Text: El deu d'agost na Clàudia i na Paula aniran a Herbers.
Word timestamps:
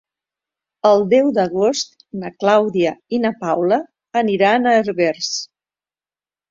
El 0.91 1.03
deu 1.11 1.29
d'agost 1.35 1.93
na 2.23 2.33
Clàudia 2.45 2.97
i 3.19 3.23
na 3.27 3.35
Paula 3.45 3.81
aniran 4.25 4.69
a 4.73 4.79
Herbers. 4.81 5.35